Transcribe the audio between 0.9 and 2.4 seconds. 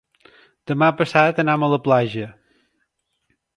passat anam a la platja.